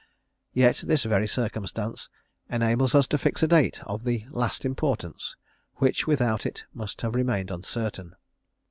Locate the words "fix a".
3.19-3.47